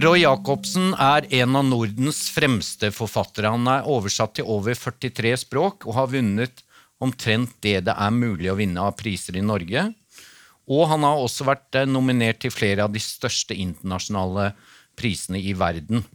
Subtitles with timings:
[0.00, 3.50] Roy Jacobsen er en av Nordens fremste forfattere.
[3.52, 6.62] Han er oversatt til over 43 språk og har vunnet
[7.04, 9.82] omtrent det det er mulig å vinne av priser i Norge.
[10.72, 14.54] Og han har også vært eh, nominert til flere av de største internasjonale
[14.96, 16.06] prisene i verden.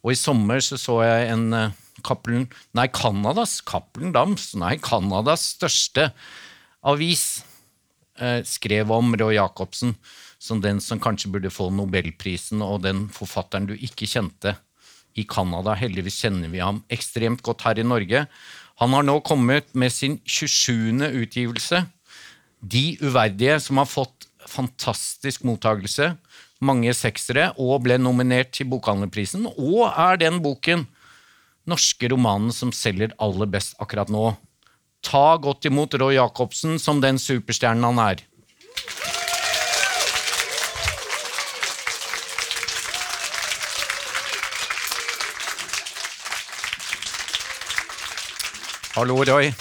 [0.00, 1.74] Og i sommer så, så jeg en uh,
[2.06, 2.46] Cappelen,
[2.78, 6.08] nei, Canadas Cappelen Dams, nei, Canadas største
[6.86, 7.42] avis
[8.16, 9.98] eh, skrev om Roy Jacobsen
[10.38, 14.56] som den som kanskje burde få nobelprisen, og den forfatteren du ikke kjente
[15.16, 15.74] i Canada.
[15.78, 18.26] Heldigvis kjenner vi ham ekstremt godt her i Norge.
[18.82, 21.00] Han har nå kommet med sin 27.
[21.24, 21.86] utgivelse,
[22.60, 26.14] De uverdige, som har fått fantastisk mottagelse,
[26.64, 30.86] mange seksere, og ble nominert til Bokhandlerprisen, og er den boken,
[31.68, 34.30] norske romanen, som selger aller best akkurat nå.
[35.04, 38.24] Ta godt imot Roy Jacobsen som den superstjernen han er.
[48.96, 49.52] Hallo, Roy.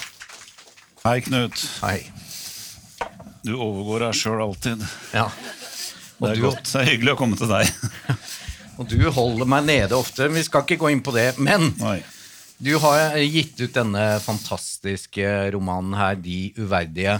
[1.04, 1.60] Hei, Knut.
[1.84, 2.00] Hei.
[3.46, 4.82] Du overgår deg sjøl alltid.
[5.14, 5.28] Ja.
[6.18, 6.64] Det er du- godt.
[6.72, 7.70] Det er hyggelig å komme til deg.
[8.80, 10.28] Og du holder meg nede ofte.
[10.32, 11.28] Vi skal ikke gå inn på det.
[11.40, 12.00] Men Nei.
[12.64, 17.20] du har gitt ut denne fantastiske romanen her, De uverdige.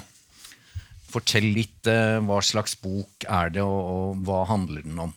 [1.12, 5.14] Fortell litt eh, hva slags bok er det, og, og hva handler den om?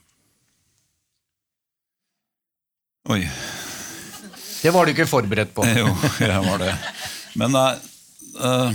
[3.10, 3.22] Oi.
[4.62, 5.66] Det var du ikke forberedt på.
[5.78, 6.74] Jo, jeg var det.
[7.38, 8.70] Men uh,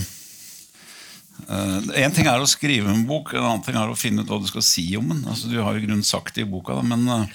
[1.99, 4.39] En ting er å skrive en bok, en annen ting er å finne ut hva
[4.41, 5.23] du skal si om den.
[5.27, 7.27] Altså, du har i grunnen sagt det i boka, da, men,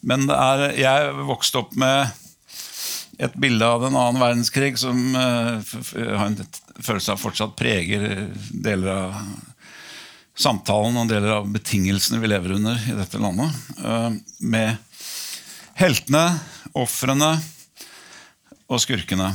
[0.00, 2.18] men er, jeg vokste opp med
[3.22, 5.60] et bilde av den annen verdenskrig som uh,
[5.94, 6.38] har en
[6.80, 9.18] følelse av fortsatt preger deler av
[10.38, 13.52] samtalen og deler av betingelsene vi lever under i dette landet.
[13.84, 14.80] Uh, med
[15.78, 16.24] heltene,
[16.78, 17.34] ofrene
[18.72, 19.30] og skurkene.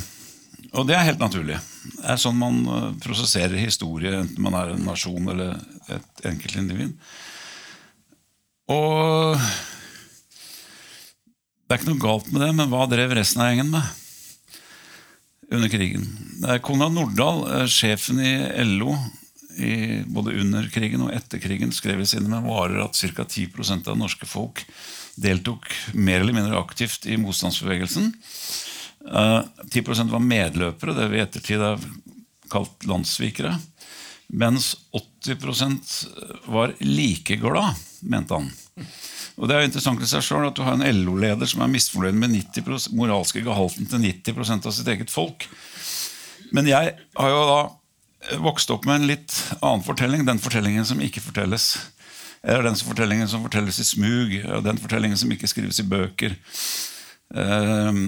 [0.73, 1.59] Og det er helt naturlig.
[1.85, 5.55] Det er sånn man uh, prosesserer historie, enten man er en nasjon eller
[5.93, 6.95] et enkeltindivid.
[8.73, 9.37] Og
[11.67, 13.83] det er ikke noe galt med det, men hva drev resten av gjengen med
[15.55, 16.03] under krigen?
[16.41, 18.33] Det er Konrad Nordahl, eh, sjefen i
[18.67, 18.95] LO,
[19.57, 23.25] i, både under krigen og etter krigen, skrev i sine memoarer at ca.
[23.25, 24.63] 10% av norske folk
[25.17, 25.65] deltok
[25.97, 28.11] mer eller mindre aktivt i motstandsbevegelsen.
[29.07, 29.41] Uh,
[29.71, 31.81] 10% var medløpere, det vi i ettertid har
[32.51, 33.55] kalt landssvikere.
[34.27, 34.73] Mens
[35.23, 36.07] 80%
[36.51, 38.49] var like glad, mente han.
[39.37, 41.71] Og Det er jo interessant i seg selv at du har en LO-leder som er
[41.71, 45.45] misfornøyd med 90 moralske gehalten til 90% av sitt eget folk.
[46.51, 50.25] Men jeg har jo da vokst opp med en litt annen fortelling.
[50.25, 51.69] Den fortellingen som ikke fortelles.
[52.41, 54.33] Eller den fortellingen som fortelles i smug.
[54.65, 56.35] Den fortellingen som ikke skrives i bøker.
[57.35, 58.01] Eh,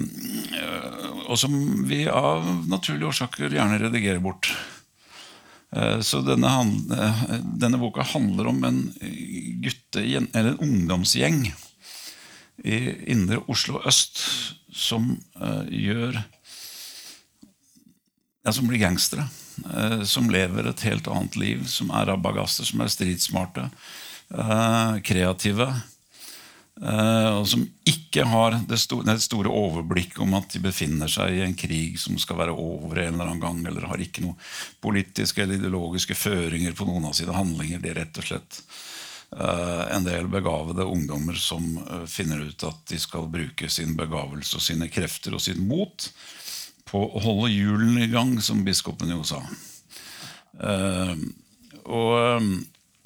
[1.28, 1.54] og som
[1.88, 4.52] vi av naturlige årsaker gjerne redigerer bort.
[5.76, 6.52] Eh, så denne,
[6.96, 7.24] eh,
[7.60, 8.80] denne boka handler om en
[9.62, 11.44] gutte, eller en ungdomsgjeng
[12.64, 12.78] i
[13.12, 14.20] indre Oslo øst
[14.72, 16.20] som uh, gjør
[18.44, 19.26] ja, Som blir gangstere.
[19.64, 21.64] Uh, som lever et helt annet liv.
[21.68, 23.66] Som er rabagaster, som er stridsmarte,
[24.32, 25.68] uh, kreative.
[26.82, 31.36] Eh, og som ikke har det, store, det store overblikket om at de befinner seg
[31.36, 34.38] i en krig som skal være over en eller annen gang, eller har ikke noen
[34.82, 37.82] politiske eller ideologiske føringer på noen av sine handlinger.
[37.82, 38.60] Det er rett og slett
[39.36, 44.58] eh, en del begavede ungdommer som eh, finner ut at de skal bruke sin begavelse
[44.58, 46.10] og sine krefter og sitt mot
[46.90, 49.38] på å holde hjulene i gang, som biskopen jo sa.
[51.86, 52.40] Og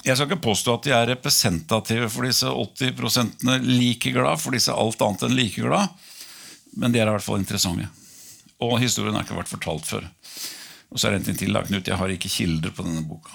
[0.05, 4.73] jeg skal ikke påstå at de er representative for disse 80 like glad, for disse
[4.73, 5.89] alt annet enn like glad,
[6.77, 7.87] men de er i hvert fall interessante.
[8.63, 10.05] Og historien har ikke vært fortalt før.
[10.93, 11.87] Og så er det en ting til, da, Knut.
[11.89, 13.33] Jeg har ikke kilder på denne boka.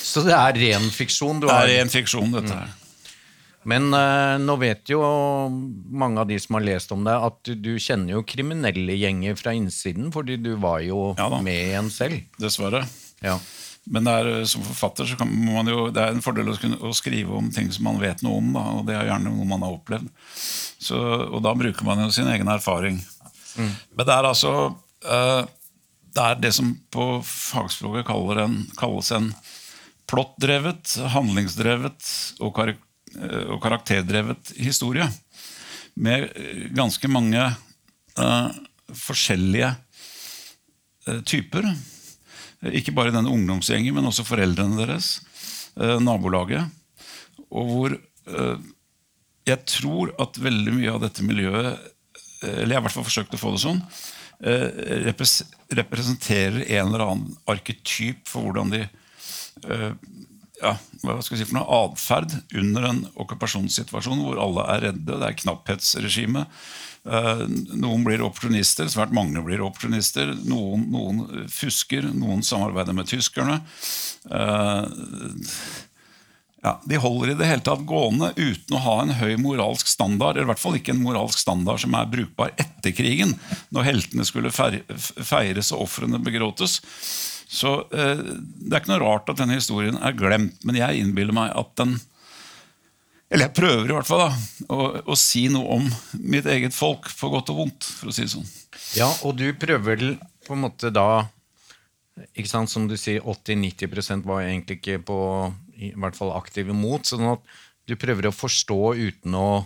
[0.00, 1.68] Så det er ren fiksjon du Det har?
[1.70, 2.76] er en fiksjon, dette her.
[3.70, 5.00] Men eh, nå vet jo
[5.52, 9.36] mange av de som har lest om det, at du, du kjenner jo kriminelle gjenger
[9.36, 12.22] fra innsiden, fordi du var jo Ja med i en selv.
[12.40, 12.86] Dessverre.
[13.20, 13.36] Ja.
[13.88, 16.56] Men er, som forfatter så kan man jo, det er en fordel å,
[16.86, 18.50] å skrive om ting som man vet noe om.
[18.54, 20.10] Da, og det er gjerne noe man har opplevd.
[20.80, 23.00] Så, og da bruker man jo sin egen erfaring.
[23.56, 25.42] Men det er altså uh,
[26.14, 28.12] Det er det som på fagspråket
[28.44, 29.32] en, kalles en
[30.10, 32.08] plottdrevet, handlingsdrevet
[32.42, 35.06] og, kar eh, og karakterdrevet historie.
[35.94, 37.44] Med eh, ganske mange
[38.18, 38.50] uh,
[38.90, 39.70] forskjellige
[41.06, 41.68] uh, typer.
[42.68, 45.20] Ikke bare denne ungdomsgjengen, men også foreldrene deres,
[45.80, 46.68] eh, nabolaget.
[47.50, 48.68] Og hvor eh,
[49.48, 51.90] jeg tror at veldig mye av dette miljøet,
[52.42, 53.80] eller jeg har i hvert fall forsøkt å få det sånn,
[54.44, 55.12] eh,
[55.80, 59.92] representerer en eller annen arketyp for hvordan de eh,
[60.60, 60.74] ja,
[61.04, 65.16] hva skal jeg si for noe atferd under en okkupasjonssituasjon hvor alle er redde.
[65.16, 66.44] Det er knapphetsregime.
[67.08, 67.44] Eh,
[67.80, 70.34] noen blir opportunister, svært mange blir opportunister.
[70.44, 73.60] Noen, noen fusker, noen samarbeider med tyskerne.
[76.60, 80.36] Ja, De holder i det hele tatt gående uten å ha en høy moralsk standard.
[80.36, 83.38] eller i hvert fall ikke en moralsk standard som er brukbar etter krigen,
[83.72, 86.80] når heltene skulle feires og ofrene begråtes.
[87.50, 91.34] Så eh, Det er ikke noe rart at denne historien er glemt, men jeg innbiller
[91.34, 91.96] meg at den
[93.30, 94.30] Eller jeg prøver i hvert fall da,
[94.74, 95.86] å, å si noe om
[96.18, 97.86] mitt eget folk, på godt og vondt.
[98.00, 98.48] for å si det sånn.
[98.98, 100.16] Ja, og du prøver
[100.46, 101.28] på en måte da
[102.36, 105.18] ikke sant, Som du sier, 80-90% var egentlig ikke på
[105.80, 107.06] i hvert fall aktive mot.
[107.06, 107.44] sånn at
[107.88, 109.64] du prøver å forstå uten å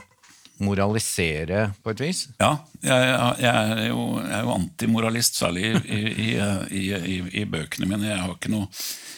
[0.63, 2.21] moralisere, på et vis?
[2.39, 3.09] Ja, jeg,
[3.43, 6.31] jeg, er, jo, jeg er, jo, antimoralist, særlig i, i,
[6.71, 8.13] i, i, bøkene mine.
[8.13, 8.69] Jeg har, noe,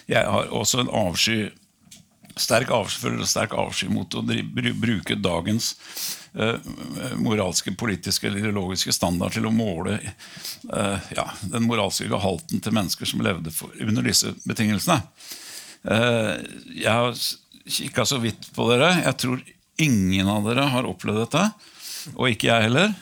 [0.08, 1.38] jeg har også en avsky
[2.36, 4.22] sterk avsky, sterk avsky mot å
[4.76, 5.72] bruke dagens
[6.36, 6.58] eh,
[7.16, 13.08] moralske, politiske eller ideologiske standard til å måle eh, ja, den moralske halten til mennesker
[13.08, 15.00] som levde for, under disse betingelsene.
[15.88, 16.34] Eh,
[16.76, 17.16] jeg har
[17.66, 18.92] kikka så vidt på dere.
[19.00, 19.42] Jeg tror
[19.80, 21.48] ingen av dere har opplevd dette.
[22.14, 22.92] Og ikke jeg heller.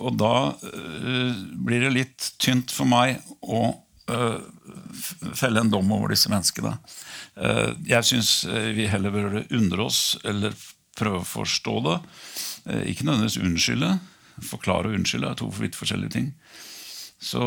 [0.00, 0.54] og da
[1.60, 3.74] blir det litt tynt for meg å
[5.36, 6.78] felle en dom over disse menneskene.
[7.40, 10.56] Eh, jeg syns eh, vi heller bør undre oss eller
[10.98, 11.98] prøve å forstå det.
[12.68, 13.94] Eh, ikke nødvendigvis unnskylde.
[14.44, 16.30] Forklare og unnskylde er to vidt forskjellige ting.
[17.20, 17.40] Så,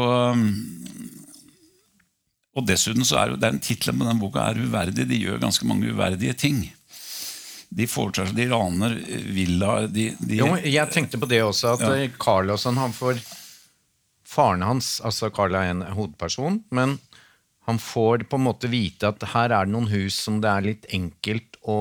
[2.53, 5.07] og dessuten så er jo den tittelen på den boka er uverdig.
[5.09, 6.59] De gjør ganske mange uverdige ting.
[7.73, 8.93] De foretar seg, de raner
[9.33, 12.11] villaer de, de, Jo, Jeg tenkte på det også, at ja.
[12.21, 13.17] Carl og sånn, han får
[14.33, 16.95] Faren hans, altså Carl er en hovedperson, men
[17.65, 20.65] han får på en måte vite at her er det noen hus som det er
[20.65, 21.79] litt enkelt å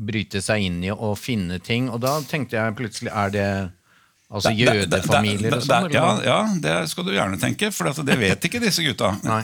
[0.00, 1.90] bryte seg inn i og finne ting.
[1.90, 3.48] Og da tenkte jeg plutselig Er det
[4.30, 5.90] altså jødefamilier og sånn?
[5.94, 9.14] Ja, ja, det skal du gjerne tenke, for det vet ikke disse gutta.
[9.30, 9.42] Nei.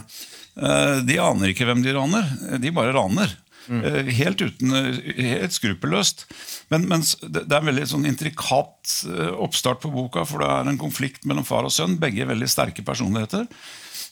[0.56, 2.30] Eh, de aner ikke hvem de raner.
[2.62, 3.36] De bare raner.
[3.66, 3.82] Mm.
[3.82, 4.74] Eh, helt uten,
[5.18, 6.26] helt skruppelløst.
[6.72, 10.70] Men, men, det er en veldig sånn intrikat eh, oppstart på boka, for det er
[10.70, 11.98] en konflikt mellom far og sønn.
[12.02, 13.46] Begge er veldig sterke personligheter.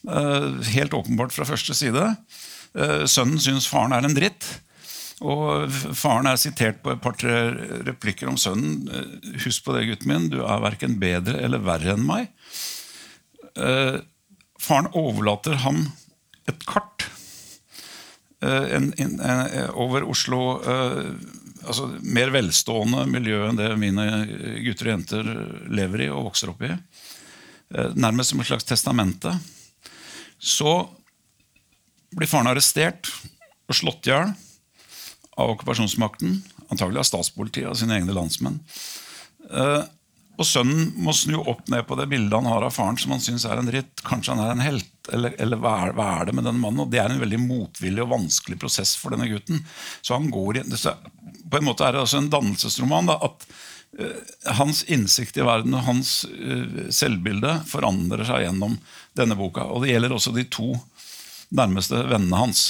[0.09, 2.05] Eh, helt åpenbart fra første side.
[2.75, 4.47] Eh, sønnen syns faren er en dritt.
[5.25, 7.37] Og faren er sitert på et par-tre
[7.87, 8.89] replikker om sønnen.
[8.91, 12.33] Eh, Husk på det, gutten min, du er verken bedre eller verre enn meg.
[13.55, 15.85] Faren overlater ham
[16.51, 17.05] et kart
[18.43, 20.59] en, en, en, over Oslo.
[21.63, 24.09] altså Mer velstående miljø enn det mine
[24.65, 25.31] gutter og jenter
[25.71, 26.73] lever i og vokser opp i.
[27.95, 29.37] Nærmest som et slags testamente.
[30.45, 30.73] Så
[32.15, 33.09] blir faren arrestert
[33.65, 34.35] og slått i hjel
[35.41, 36.37] av okkupasjonsmakten.
[36.69, 38.61] Antagelig av statspolitiet, og sine egne landsmenn.
[39.51, 39.83] Eh,
[40.35, 43.23] og sønnen må snu opp ned på det bildet han har av faren som han
[43.23, 44.03] syns er en dritt.
[44.07, 46.83] Kanskje han er en helt, eller, eller hva, er, hva, er, det med den mannen?
[46.83, 49.63] Og Det er en veldig motvillig og vanskelig prosess for denne gutten.
[50.03, 53.13] Så han går i, På en måte er det også en dannelsesroman.
[53.13, 53.47] Da, at
[54.59, 58.79] Hans innsikt i verden og hans uh, selvbilde forandrer seg gjennom
[59.17, 59.69] denne boka.
[59.71, 60.73] Og det gjelder også de to
[61.55, 62.65] nærmeste vennene hans.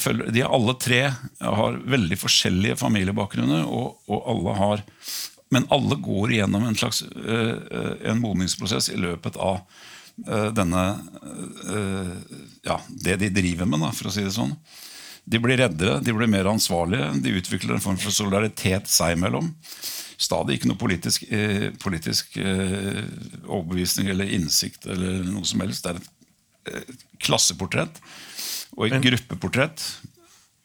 [0.00, 1.00] Føler, de alle tre
[1.38, 4.84] har veldig forskjellige familiebakgrunner, og, og alle har,
[5.54, 9.60] men alle går igjennom en slags en modningsprosess i løpet av
[10.56, 10.84] denne
[12.64, 14.56] ja, det de driver med, da, for å si det sånn.
[15.24, 19.52] De blir reddere, de blir mer ansvarlige, de utvikler en form for solidaritet seg imellom
[20.20, 23.04] stadig ikke noe politisk, eh, politisk eh,
[23.44, 25.86] overbevisning eller innsikt eller noe som helst.
[25.86, 28.00] Det er et eh, klasseportrett
[28.76, 29.86] og et Men, gruppeportrett.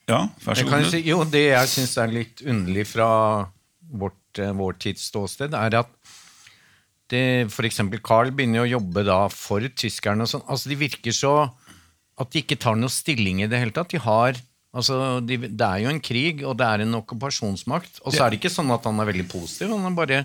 [0.09, 0.89] Ja, vær så god.
[0.89, 3.09] Si, jo, det jeg syns er litt underlig fra
[3.89, 5.95] vårt, eh, vår tids ståsted, er at
[7.09, 7.79] F.eks.
[8.05, 10.27] Carl begynner å jobbe da for tyskerne.
[10.27, 11.33] og sånn, altså De virker så
[12.19, 13.89] at de ikke tar noe stilling i det hele tatt.
[13.89, 14.37] De har
[14.69, 18.01] Altså, de, Det er jo en krig, og det er en okkupasjonsmakt.
[18.05, 19.73] Og så er det ikke sånn at han er veldig positiv.
[19.73, 20.19] Han er bare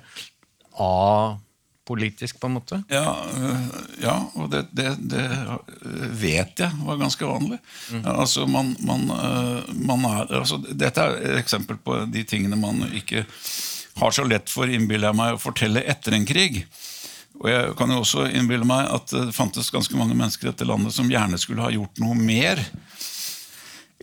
[0.84, 2.80] apolitisk, på en måte.
[2.92, 3.68] Ja, øh,
[4.02, 5.24] ja og det, det, det,
[6.20, 7.60] vet jeg var ganske vanlig.
[7.92, 8.04] Mm.
[8.14, 12.84] Altså, man, man, øh, man er, altså, dette er et eksempel på de tingene man
[12.92, 13.24] ikke
[13.94, 16.66] har så lett for, innbiller jeg meg, å fortelle etter en krig.
[17.40, 20.66] Og jeg kan jo også innbille meg at det fantes ganske mange mennesker i dette
[20.68, 22.60] landet som gjerne skulle ha gjort noe mer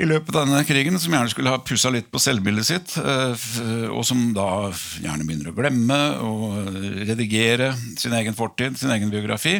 [0.01, 4.01] i løpet av denne krigen, som gjerne skulle ha pussa litt på selvbildet sitt, og
[4.08, 9.60] som da gjerne begynner å glemme og redigere sin egen fortid, sin egen biografi.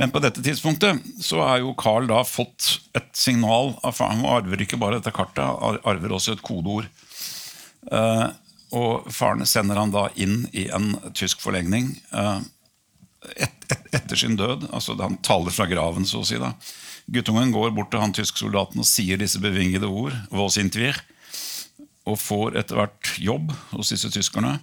[0.00, 3.74] Men på dette tidspunktet så har jo Carl da fått et signal.
[3.84, 6.88] Han arver ikke bare dette kartet, han arver også et kodeord.
[8.74, 14.66] Og faren sender han da inn i en tysk forlegning et, et, etter sin død.
[14.72, 16.40] altså Han taler fra graven, så å si.
[16.42, 16.54] da
[17.06, 20.14] Guttungen går bort til han tysksoldaten og sier disse bevingede ord.
[22.04, 24.58] Og får etter hvert jobb hos disse tyskerne.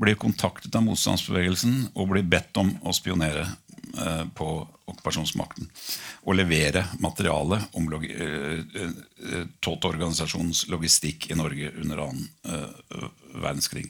[0.00, 4.48] Blir kontaktet av motstandsbevegelsen og blir bedt om å spionere eh, på
[4.90, 5.68] okkupasjonsmakten.
[6.26, 13.06] Og levere materiale om log eh, eh, Tot-organisasjonens logistikk i Norge under annen eh,
[13.38, 13.86] verdenskrig.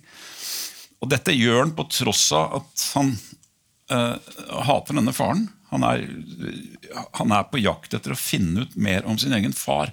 [1.01, 3.15] Og dette gjør han på tross av at han
[3.93, 4.37] eh,
[4.69, 6.03] hater denne faren han er,
[7.15, 9.93] han er, på jakt etter å finne ut mer om sin egen far.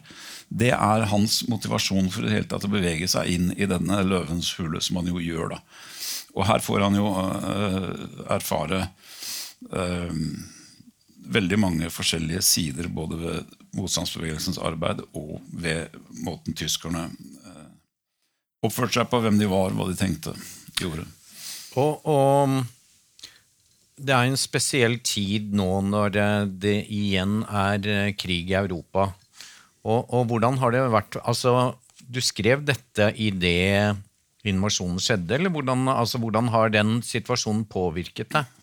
[0.50, 4.56] Det er hans motivasjon for det hele tatt å bevege seg inn i denne løvens
[4.58, 5.54] hule, som han jo gjør.
[5.54, 5.62] da.
[6.38, 7.92] Og her får han jo uh,
[8.34, 8.88] erfare
[9.70, 10.22] uh,
[11.38, 15.94] veldig mange forskjellige sider, både ved motstandsbevegelsens arbeid og ved
[16.24, 17.68] måten tyskerne uh,
[18.66, 20.34] oppførte seg på, hvem de var, hva de tenkte,
[20.82, 21.06] gjorde.
[21.78, 22.58] Og, og
[23.98, 26.28] det er en spesiell tid nå når det,
[26.64, 29.10] det igjen er eh, krig i Europa.
[29.88, 33.96] Og, og, hvordan har det vært Altså, du skrev dette i det
[34.48, 38.54] invasjonen skjedde, eller hvordan, altså, hvordan har den situasjonen påvirket deg?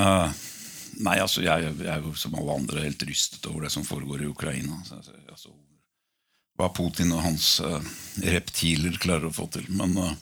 [0.00, 0.30] Uh,
[1.04, 4.24] nei, altså, jeg, jeg, er jo som alle andre helt rystet over det som foregår
[4.24, 4.78] i Ukraina.
[4.96, 5.52] Altså,
[6.60, 7.80] hva Putin og hans uh,
[8.24, 9.68] reptiler klarer å få til.
[9.76, 10.14] Men uh,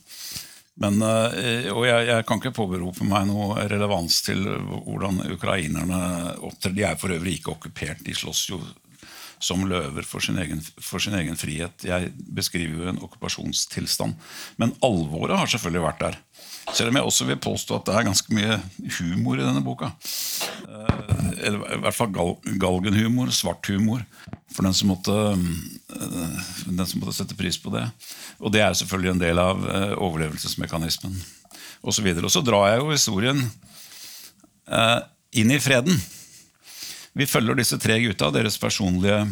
[0.80, 5.98] men, eh, og jeg, jeg, kan ikke påberope meg noe relevans til hvordan ukrainerne
[6.40, 6.72] opptrer.
[6.76, 8.00] De er for øvrig ikke okkupert.
[8.06, 8.60] De slåss jo
[9.40, 11.84] som løver for sin, egen, for sin egen frihet.
[11.86, 14.18] Jeg beskriver jo en okkupasjonstilstand.
[14.60, 16.18] Men alvoret har selvfølgelig vært der.
[16.76, 18.58] Selv om jeg også vil påstå at det er ganske mye
[18.98, 19.90] humor i denne boka.
[20.68, 24.04] Eh, eller i hvert fall gal, galgenhumor, svart humor,
[24.52, 27.86] for den som, måtte, eh, den som måtte sette pris på det.
[28.38, 31.16] Og det er selvfølgelig en del av eh, overlevelsesmekanismen.
[31.80, 33.44] Og så, og så drar jeg jo historien
[35.34, 35.96] inn i freden.
[37.18, 39.24] Vi følger disse tre gutta, deres personlige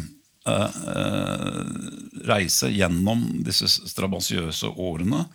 [2.25, 5.25] reise gjennom disse strabasiøse årene.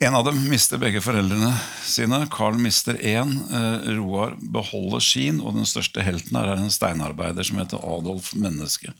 [0.00, 1.50] En av dem mister begge foreldrene
[1.84, 2.22] sine.
[2.32, 3.34] Carl mister én.
[3.52, 8.30] Eh, Roar beholder sin, og den største helten her er en steinarbeider som heter Adolf
[8.32, 8.94] Menneske.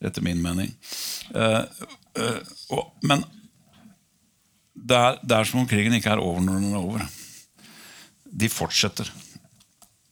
[0.00, 0.72] Etter min mening.
[1.36, 1.60] Eh,
[2.24, 3.26] eh, men
[4.72, 7.04] det er, det er, som om krigen ikke er over når den er over.
[8.24, 9.12] De fortsetter.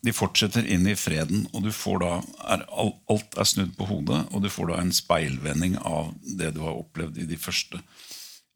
[0.05, 2.13] De fortsetter inn i freden, og du får da,
[2.55, 2.65] er,
[3.11, 4.21] alt er snudd på hodet.
[4.31, 7.83] Og du får da en speilvending av det du har opplevd i de første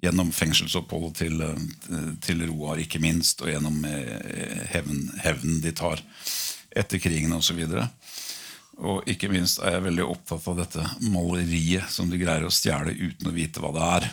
[0.03, 3.85] gjennom fengselsoppholdet til, eh, til, Roar, ikke minst, og gjennom
[4.73, 6.03] hevnen hevnen de tar
[6.75, 7.61] etter krigen osv.
[7.69, 7.87] Og, så
[8.81, 12.95] og ikke minst er jeg veldig opptatt av dette maleriet som de greier å stjele
[12.97, 14.09] uten å vite hva det er.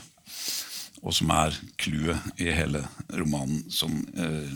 [1.00, 2.82] Og som er clouet i hele
[3.16, 3.62] romanen.
[3.72, 4.52] Som eh,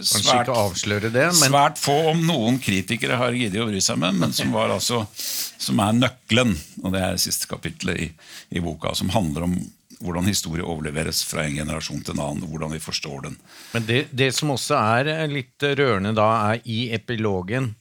[0.00, 1.36] svært, det, men...
[1.36, 5.82] svært, få, om noen kritikere har giddet å bry seg med, men som, altså, som
[5.84, 6.56] er nøkkelen.
[6.82, 8.08] Og det er siste kapittelet i,
[8.56, 9.56] i boka, som handler om
[10.02, 12.42] hvordan historie overleveres fra en generasjon til en annen.
[12.46, 13.36] og hvordan vi forstår den.
[13.74, 17.74] Men det, det som også er litt rørende da, er i epilogen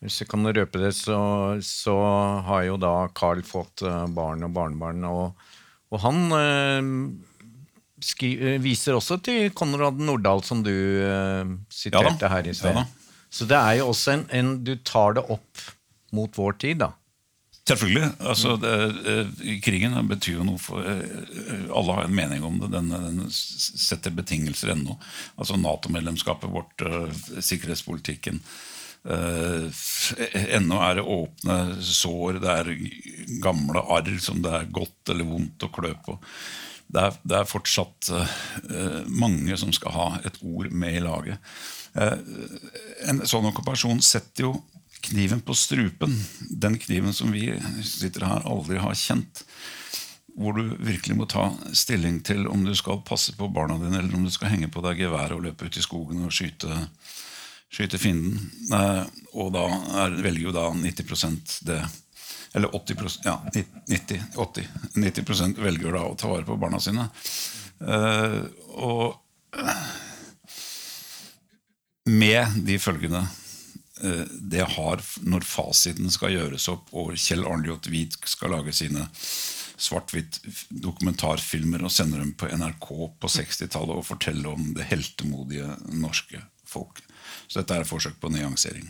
[0.00, 1.18] Hvis jeg kan røpe det, så,
[1.60, 1.94] så
[2.46, 5.04] har jo da Carl fått eh, barn og barnebarn.
[5.04, 5.49] Og,
[5.90, 6.88] og han eh,
[8.28, 12.78] eh, viser også til Konrad Nordahl, som du eh, siterte ja her i sted.
[12.78, 12.86] Ja
[13.30, 15.68] så det er jo også en, en Du tar det opp
[16.10, 16.88] mot vår tid, da.
[17.70, 18.08] Selvfølgelig.
[18.26, 18.72] altså det,
[19.62, 22.72] Krigen betyr jo noe for Alle har en mening om det.
[22.72, 24.96] Den, den setter betingelser ennå.
[25.38, 26.82] Altså Nato-medlemskapet vårt,
[27.38, 28.42] sikkerhetspolitikken.
[29.00, 29.70] Uh,
[30.52, 32.72] ennå er det åpne sår, det er
[33.40, 36.18] gamle arr som det er godt eller vondt å klø på.
[36.90, 41.38] Det er, det er fortsatt uh, mange som skal ha et ord med i laget.
[43.10, 44.52] en sånn okkupasjon setter jo
[45.08, 46.12] kniven på strupen,
[46.50, 47.48] den kniven som vi
[47.82, 49.44] sitter her aldri har kjent,
[50.36, 54.14] hvor du virkelig må ta stilling til om du skal passe på barna dine, eller
[54.16, 56.84] om du skal henge på deg geværet og løpe ut i skogen og skyte,
[57.70, 58.50] skyte fienden.
[58.74, 59.66] Eh, og da
[60.04, 61.80] er, velger jo da 90% det.
[62.52, 63.36] Eller 80%, ja,
[63.86, 67.06] 90, 80, 90% velger da å ta vare på barna sine.
[67.80, 68.40] Eh,
[68.82, 69.20] og
[72.10, 73.22] med de følgende
[74.02, 79.06] eh, det har, når fasiten skal gjøres opp, og Kjell Arnljot Hvit skal lage sine
[79.80, 82.88] svart-hvitt dokumentarfilmer og sender dem på NRK
[83.22, 85.70] på 60-tallet og forteller om det heltemodige
[86.02, 87.00] norske folk.
[87.46, 88.88] Så dette er et forsøk på nyansering.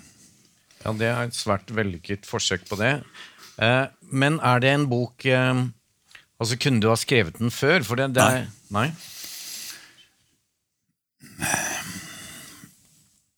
[0.84, 2.94] Ja, det er et svært vellykket forsøk på det.
[3.60, 5.66] Eh, men er det en bok eh,
[6.40, 7.82] Altså, kunne du ha skrevet den før?
[7.84, 8.86] For det, det er, nei.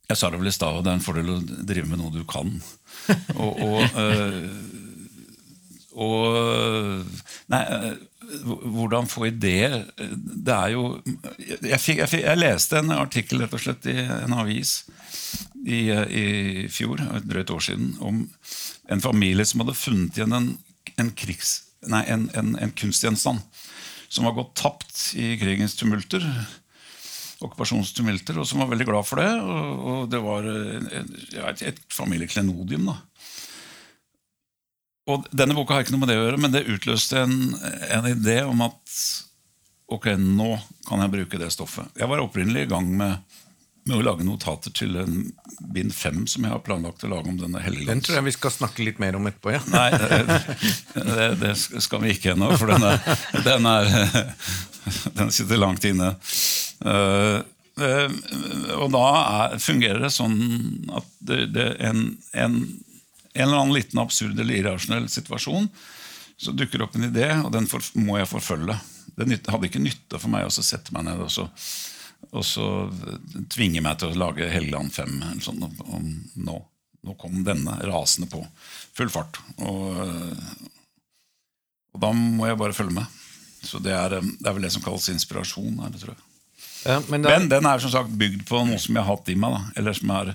[0.06, 2.22] Jeg sa det vel i stad, det er en fordel å drive med noe du
[2.30, 2.52] kan.
[3.42, 4.46] og, og, øh,
[5.98, 6.22] og
[7.50, 7.62] Nei,
[8.40, 10.84] hvordan få ideer Det er jo
[11.38, 14.82] jeg, fikk, jeg, fikk, jeg, leste en artikkel rett og slett i en avis
[15.62, 16.26] i, i
[16.72, 18.24] fjor, et drøyt år siden, om
[18.90, 20.48] en familie som hadde funnet igjen en,
[20.98, 21.60] en krigs
[21.90, 23.42] nei, en, en, en kunstgjenstand
[24.12, 26.24] som var gått tapt i krigens tumulter.
[27.42, 29.30] Okkupasjonstumulter, og som var veldig glad for det.
[29.40, 32.90] Og, og det var ja, et, et familieklenodium.
[32.90, 32.98] da.
[35.10, 37.36] Og Denne boka har ikke noe med det å gjøre, men det utløste en,
[37.90, 38.98] en idé om at
[39.92, 40.54] ok, nå
[40.86, 41.90] kan jeg bruke det stoffet.
[41.98, 43.40] Jeg var opprinnelig i gang med
[43.84, 45.14] med å lage notater til en
[45.74, 47.90] bind fem som jeg har planlagt å lage om denne Helgelands.
[47.90, 49.56] Den tror jeg vi skal snakke litt mer om etterpå.
[49.56, 49.62] ja.
[49.72, 49.88] Nei,
[50.94, 53.02] det, det, skal vi ikke ennå, for den, er,
[53.48, 54.30] den, er,
[55.18, 56.12] den sitter langt inne.
[56.86, 57.42] Uh,
[57.82, 58.06] uh,
[58.78, 60.38] og da er, fungerer det sånn
[60.94, 62.06] at det, det en,
[62.38, 62.58] en,
[63.32, 65.68] en, eller annen liten absurd eller irrasjonell situasjon
[66.42, 68.74] så dukker opp en idé, og den for, må jeg forfølge.
[69.14, 71.46] Det hadde ikke nytte for meg å sette meg ned og så
[72.30, 72.66] og så
[73.50, 76.06] tvinge meg til å lage Helgeland 5 sånn, om
[76.46, 76.60] nå.
[77.02, 78.44] Nå kom denne rasende på.
[78.94, 79.40] Full fart.
[79.58, 79.96] Og,
[81.90, 83.16] og, da må jeg bare følge med.
[83.66, 85.80] Så det er, det er vel det som kalles inspirasjon.
[85.82, 86.22] Her, tror jeg.
[86.86, 87.34] Ja, men, da...
[87.34, 89.56] men, den er som sagt bygd på noe som jeg har hatt i meg.
[89.56, 89.74] Da.
[89.82, 90.30] Eller som er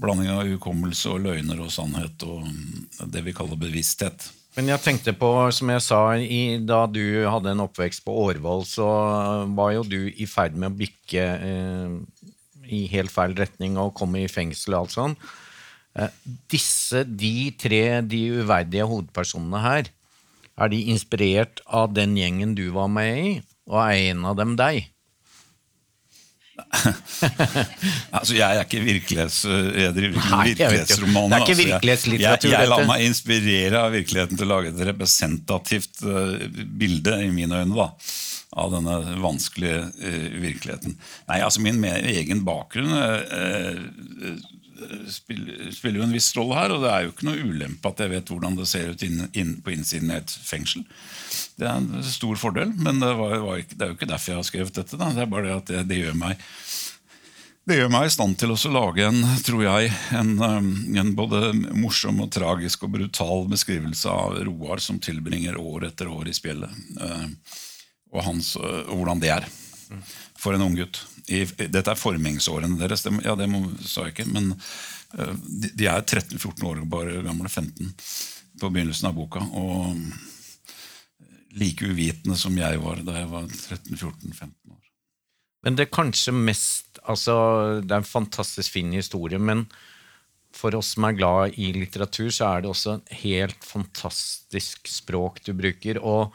[0.00, 2.46] blanding av hukommelse og løgner og sannhet og
[3.12, 4.30] det vi kaller bevissthet.
[4.56, 8.66] Men jeg tenkte på, som jeg sa, i, da du hadde en oppvekst på Årvoll,
[8.68, 8.88] så
[9.56, 11.94] var jo du i ferd med å bikke eh,
[12.68, 15.16] i helt feil retning og komme i fengsel og alt sånn.
[15.96, 16.12] Eh,
[16.52, 19.88] disse, de tre, de uverdige hovedpersonene her,
[20.60, 23.32] er de inspirert av den gjengen du var med i,
[23.72, 24.84] og er en av dem deg?
[28.16, 31.46] altså, Jeg er ikke virkelighets, jeg driver ikke med virkelighetsromaner.
[31.46, 32.12] Det er ikke altså.
[32.12, 36.36] Jeg, jeg, jeg lar meg inspirere av virkeligheten til å lage et representativt uh,
[36.82, 37.88] bilde i mine øyne da,
[38.62, 40.98] av denne vanskelige uh, virkeligheten.
[41.30, 42.92] Nei, altså Min egen bakgrunn
[45.12, 46.74] spiller, jo en viss rolle her.
[46.74, 49.26] Og det er jo ikke noe ulempe at jeg vet hvordan det ser ut inn,
[49.32, 50.86] inn, på innsiden i et fengsel.
[51.58, 54.34] Det er en stor fordel, men det, var, var ikke, det, er jo ikke derfor
[54.34, 55.00] jeg har skrevet dette.
[55.00, 55.10] Da.
[55.14, 56.48] Det er bare det at det, det gjør meg
[57.62, 61.52] det gjør meg i stand til å lage en, tror jeg, en, um, en, både
[61.78, 66.74] morsom og tragisk og brutal beskrivelse av Roar som tilbringer år etter år i spjeldet.
[66.98, 67.30] Uh,
[68.10, 69.46] og, hans, og hvordan det er
[70.42, 71.04] for en ung gutt.
[71.30, 73.04] I, dette er formingsårene deres.
[73.06, 77.22] Det, ja, det må, sa jeg ikke, men uh, de, de, er 13-14 år bare
[77.22, 77.92] gamle, 15
[78.60, 79.42] på begynnelsen av boka.
[79.58, 79.96] Og
[81.58, 84.80] like uvitende som jeg var da jeg var 13-14-15 år.
[85.62, 87.34] Men det er kanskje mest altså,
[87.84, 89.66] Det er en fantastisk fin historie, men
[90.52, 95.40] for oss som er glad i litteratur, så er det også en helt fantastisk språk
[95.46, 96.00] du bruker.
[96.04, 96.34] Og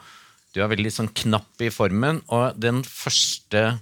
[0.54, 2.18] du er veldig sånn knapp i formen.
[2.34, 3.78] Og den første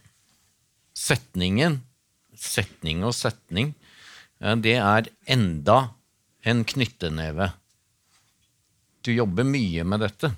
[0.97, 1.81] setningen,
[2.37, 3.75] setning og setning,
[4.65, 5.79] det er enda
[6.47, 7.51] en knytteneve.
[9.05, 10.33] Du jobber mye med dette.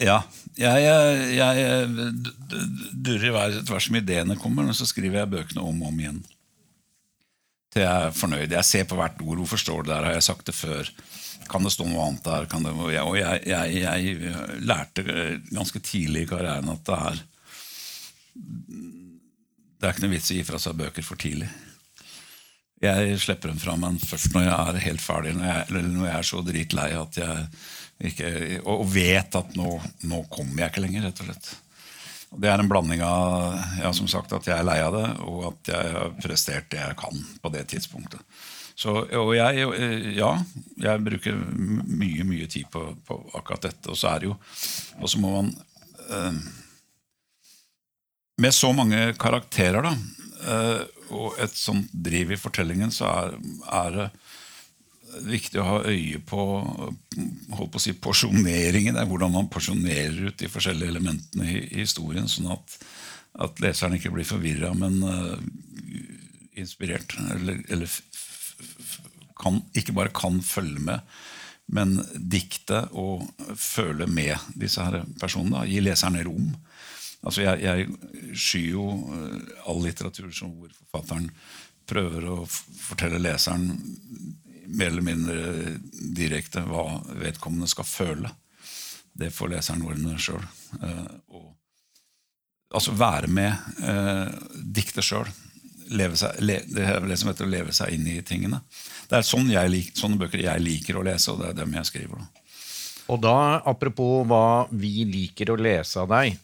[0.00, 0.20] Ja.
[0.56, 1.54] Jeg, jeg, jeg
[2.94, 6.20] durrer hver etter som ideene kommer, og så skriver jeg bøkene om og om igjen.
[7.70, 8.54] Til jeg er fornøyd.
[8.56, 9.42] Jeg ser på hvert ord.
[9.42, 10.08] Hvorfor står det der?
[10.08, 10.88] Har jeg sagt det før?
[11.50, 12.48] Kan det stå noe annet der?
[12.50, 12.72] Det,
[13.02, 15.04] og, jeg, jeg, jeg, lærte
[15.50, 17.22] ganske tidlig i karrieren at det er
[19.80, 21.48] Det er ikke noe vits i å gi fra seg bøker for tidlig.
[22.84, 26.06] Jeg slipper dem fra meg først når jeg er helt ferdig, når jeg, eller når
[26.06, 27.48] jeg er så dritlei at jeg
[28.10, 28.30] ikke,
[28.68, 29.74] og vet at nå,
[30.08, 31.50] nå, kommer jeg ikke lenger, rett og slett.
[32.40, 35.42] Det er en blanding av ja, som sagt, at jeg er lei av det, og
[35.50, 38.40] at jeg har prestert det jeg kan på det tidspunktet.
[38.80, 39.66] Så, og jeg,
[40.16, 40.30] ja,
[40.80, 43.90] jeg bruker mye mye tid på, på akkurat dette.
[43.92, 44.36] Og så er det jo
[45.02, 45.50] Og så må man
[46.08, 46.38] eh,
[48.40, 49.92] Med så mange karakterer, da,
[50.48, 53.34] eh, og et sånt driv i fortellingen, så er,
[53.68, 54.06] er det
[55.26, 56.44] viktig å ha øye på,
[57.56, 58.96] holdt på å si, porsjoneringen.
[58.96, 62.76] Det er hvordan man porsjonerer ut de forskjellige elementene i, historien, sånn at,
[63.46, 65.36] at, leseren ikke blir forvirra, men uh,
[66.60, 67.16] inspirert.
[67.34, 67.98] Eller, eller
[69.40, 71.12] kan, ikke bare kan følge med,
[71.70, 75.66] men dikte og føle med disse her personene.
[75.70, 76.50] Gi leseren rom.
[77.20, 81.28] Altså jeg, jeg skyr jo eh, all litteratur som hvor forfatteren
[81.90, 83.74] prøver å fortelle leseren
[84.70, 85.74] mer eller mindre
[86.16, 88.30] direkte hva vedkommende skal føle.
[89.12, 90.44] Det får leseren ordne sjøl.
[90.80, 91.40] Eh,
[92.70, 95.28] altså være med, eh, dikte sjøl.
[95.90, 98.62] Det er det som heter å leve seg inn i tingene.
[99.10, 101.88] Det er sånn jeg, sånne bøker jeg liker å lese, og det er dem jeg
[101.88, 102.22] skriver.
[102.22, 102.44] Da.
[103.10, 106.38] Og da, apropos hva vi liker å lese av deg,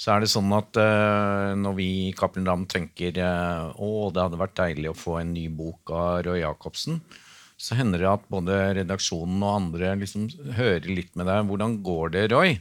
[0.00, 4.22] så er det sånn at uh, når vi i Cappelen Dam tenker uh, å, det
[4.24, 7.02] hadde vært deilig å få en ny bok av Roy Jacobsen,
[7.60, 11.44] så hender det at både redaksjonen og andre liksom hører litt med deg.
[11.50, 12.54] Hvordan går det, Roy?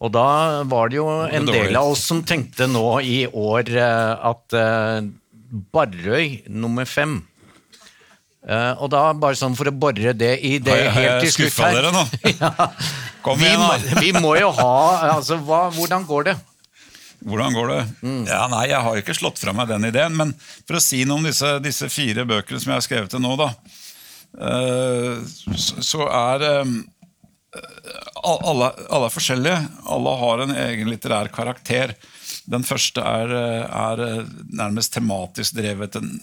[0.00, 0.28] Og da
[0.70, 4.60] var det jo en del av oss som tenkte nå i år uh, at
[5.74, 7.18] Barrøy nummer fem
[8.40, 11.74] Uh, og da, bare sånn for å bore det i det helt til slutt her
[11.76, 12.04] dere nå?
[12.40, 12.68] ja.
[13.24, 14.00] Kom igjen, da!
[14.00, 14.70] Vi, må jo ha
[15.16, 16.36] altså, hva, Hvordan går det?
[17.20, 17.80] Hvordan går det?
[18.00, 18.22] Mm.
[18.28, 20.16] Ja, nei, Jeg har ikke slått fra meg den ideen.
[20.16, 20.32] Men
[20.64, 23.34] for å si noe om disse, disse fire bøkene som jeg har skrevet til nå,
[23.40, 23.50] da,
[24.40, 25.20] uh,
[25.52, 26.78] så, er um,
[28.24, 29.58] alle, alle, er forskjellige.
[29.96, 31.92] Alle har en egen litterær karakter.
[32.50, 33.36] Den første er,
[33.68, 36.00] er nærmest tematisk drevet.
[36.00, 36.14] En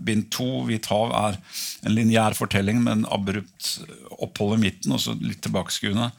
[0.00, 1.38] bind to, Hvit hav, er
[1.84, 3.76] en lineær fortelling med en abrupt
[4.20, 6.10] opphold i midten og så litt tilbakeskuende.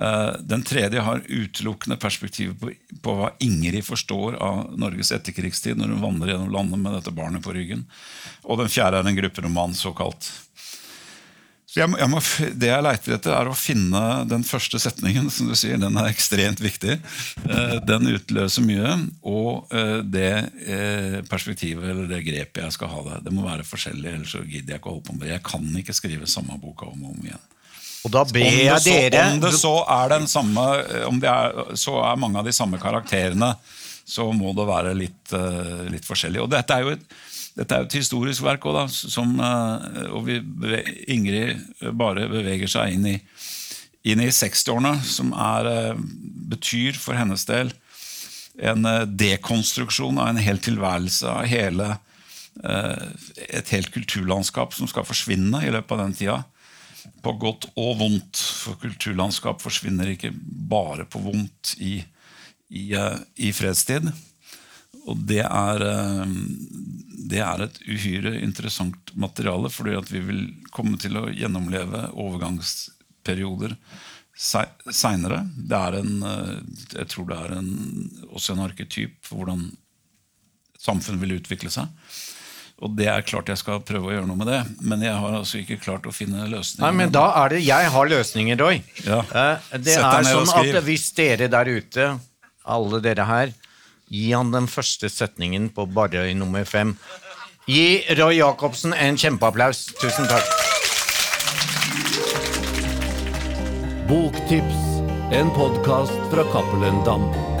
[0.00, 2.70] Eh, den tredje har utelukkende perspektiv på,
[3.04, 7.44] på, hva Ingrid forstår av Norges etterkrigstid når hun vandrer gjennom landet med dette barnet
[7.44, 7.84] på ryggen.
[8.48, 10.30] Og den fjerde er en grupperoman, såkalt.
[11.72, 12.20] Jeg må, jeg må,
[12.60, 15.30] det jeg leiter etter, er å finne den første setningen.
[15.32, 16.98] som du sier, Den er ekstremt viktig.
[17.48, 18.92] Eh, den utløser mye.
[19.24, 20.32] Og eh, det
[20.66, 23.22] eh, perspektivet eller det grepet jeg skal ha det.
[23.24, 25.32] Det må være forskjellig, ellers så gidder jeg ikke å holde på med det.
[25.32, 27.48] Jeg kan ikke skrive samme boka om og om igjen.
[28.02, 30.62] Og da ber jeg så, dere Om det så er den samme
[31.06, 33.52] Om det er, så er mange av de samme karakterene,
[34.02, 35.34] så må det være litt,
[35.86, 36.40] litt forskjellig.
[36.42, 37.04] Og dette er jo et
[37.56, 40.28] dette er jo et historisk verk som, eh, og
[41.12, 41.60] Ingrid
[41.98, 43.16] bare beveger seg inn i,
[44.08, 46.00] inn i 60-årene, som er, eh,
[46.52, 47.72] betyr for hennes del
[48.60, 51.98] en eh, dekonstruksjon av en hel tilværelse, av hele,
[52.52, 56.34] et helt kulturlandskap som skal forsvinne i løpet av den tida.
[57.24, 60.34] På godt og vondt, for kulturlandskap forsvinner ikke
[60.68, 61.94] bare på vondt i,
[62.68, 64.10] i, i fredstid.
[65.08, 66.34] Og det er, eh,
[67.32, 73.76] det er et uhyre interessant materiale, fordi at vi vil komme til å gjennomleve overgangsperioder
[74.32, 75.42] seinere.
[75.56, 76.58] Det er en, eh,
[76.98, 77.72] jeg tror det er en,
[78.32, 81.88] også en arketyp for hvordan et samfunn vil utvikle seg.
[82.82, 85.36] Og det er klart jeg skal prøve å gjøre noe med det, men jeg har
[85.38, 86.82] altså ikke klart å finne løsninger.
[86.82, 88.80] Nei, men da er det Jeg har løsninger, Roy.
[89.06, 89.20] Ja.
[89.22, 92.08] Eh, det er sånn at hvis dere der ute,
[92.66, 93.52] alle dere her,
[94.12, 96.96] Gi han den første setningen på Barøy nummer fem.
[97.64, 99.86] Gi Roy Jacobsen en kjempeapplaus.
[100.02, 100.50] Tusen takk.
[104.10, 104.84] Boktips,
[105.32, 107.51] en podkast fra Cappelen Dam.